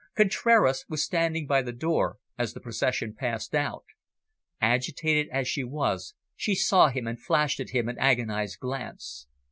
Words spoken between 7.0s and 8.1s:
and flashed at him an